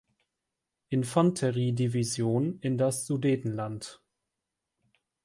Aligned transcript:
Infanterie-Division 0.89 2.57
in 2.61 2.79
das 2.79 3.05
Sudetenland. 3.05 4.01